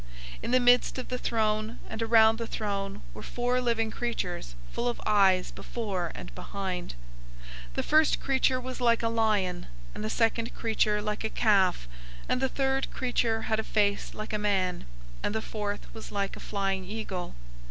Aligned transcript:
In 0.41 0.49
the 0.49 0.59
midst 0.59 0.97
of 0.97 1.09
the 1.09 1.19
throne, 1.19 1.77
and 1.87 2.01
around 2.01 2.39
the 2.39 2.47
throne 2.47 3.03
were 3.13 3.21
four 3.21 3.61
living 3.61 3.91
creatures 3.91 4.55
full 4.71 4.87
of 4.87 4.99
eyes 5.05 5.51
before 5.51 6.11
and 6.15 6.33
behind. 6.33 6.95
004:007 7.73 7.73
The 7.75 7.83
first 7.83 8.19
creature 8.19 8.59
was 8.59 8.81
like 8.81 9.03
a 9.03 9.09
lion, 9.09 9.67
and 9.93 10.03
the 10.03 10.09
second 10.09 10.55
creature 10.55 11.03
like 11.03 11.23
a 11.23 11.29
calf, 11.29 11.87
and 12.27 12.41
the 12.41 12.49
third 12.49 12.91
creature 12.91 13.43
had 13.43 13.59
a 13.59 13.63
face 13.63 14.15
like 14.15 14.33
a 14.33 14.39
man, 14.39 14.85
and 15.21 15.35
the 15.35 15.39
fourth 15.39 15.93
was 15.93 16.11
like 16.11 16.35
a 16.35 16.39
flying 16.39 16.83
eagle. 16.83 17.35